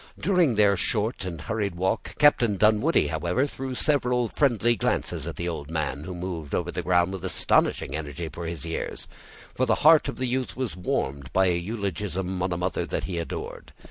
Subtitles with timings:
[0.19, 5.47] During their short and hurried walk, Captain Dunwoodie, however, threw several friendly glances at the
[5.47, 9.07] old man, who moved over the ground with astonishing energy for his years,
[9.53, 13.03] for the heart of the youth was warmed by an eulogium on a mother that
[13.03, 13.73] he adored.